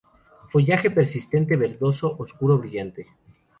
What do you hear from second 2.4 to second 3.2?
brillante.